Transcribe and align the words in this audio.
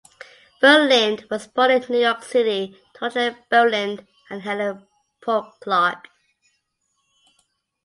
Berlind 0.59 1.27
was 1.29 1.45
born 1.45 1.69
in 1.69 1.85
New 1.87 1.99
York 1.99 2.23
City 2.23 2.71
to 2.95 3.05
Roger 3.05 3.37
Berlind 3.51 4.07
and 4.31 4.41
Helen 4.41 4.87
Polk 5.23 5.59
Clark. 5.59 6.07